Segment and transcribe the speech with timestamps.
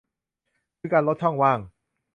[0.79, 1.59] คือการลดช่องว่าง